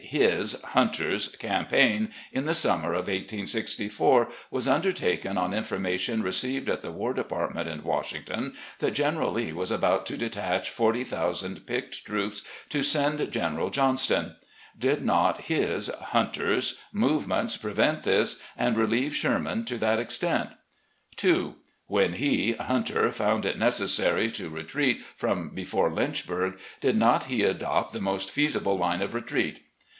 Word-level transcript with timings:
His 0.01 0.55
(Htmter's) 0.73 1.35
campaign 1.39 2.11
in 2.33 2.45
the 2.45 2.55
summer 2.55 2.89
of 2.89 3.07
1864 3.07 4.27
was 4.49 4.67
undertaken 4.67 5.37
on 5.37 5.53
information 5.53 6.21
received 6.21 6.67
at 6.69 6.81
the 6.81 6.91
War 6.91 7.13
Department 7.13 7.69
in 7.69 7.83
Washington 7.83 8.53
that 8.79 8.91
General 8.91 9.31
Lee 9.31 9.53
was 9.53 9.69
about 9.71 10.05
to 10.07 10.17
detach 10.17 10.69
forty 10.71 11.03
thousand 11.05 11.65
picked 11.67 12.03
troops 12.05 12.41
to 12.69 12.81
send 12.83 13.31
General 13.31 13.67
A 13.67 13.71
PRIVATE 13.71 13.99
CITIZEN 13.99 14.15
173 15.05 15.05
Johnston. 15.05 15.05
Did 15.05 15.05
not 15.05 15.41
his 15.43 15.87
(Hunter's) 16.09 16.79
movements 16.91 17.55
prevent 17.55 18.01
this, 18.03 18.41
and 18.57 18.75
relieve 18.75 19.15
Sherman 19.15 19.63
to 19.65 19.77
that 19.77 19.99
extent?" 19.99 20.49
2. 21.25 21.55
When 21.85 22.13
he 22.13 22.53
(Hunter) 22.53 23.11
found 23.13 23.45
it 23.45 23.57
necessary 23.57 24.29
to 24.31 24.49
retreat 24.49 25.03
from 25.15 25.49
before 25.51 25.89
L5mchburg, 25.91 26.57
did 26.81 26.97
not 26.97 27.25
he 27.25 27.43
adopt 27.43 27.93
the 27.93 28.01
most 28.01 28.29
feasible 28.29 28.77
line 28.77 29.01
of 29.01 29.13
retreat? 29.13 29.61